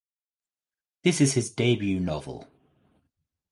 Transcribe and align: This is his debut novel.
This 1.03 1.21
is 1.21 1.33
his 1.35 1.51
debut 1.51 1.99
novel. 1.99 2.47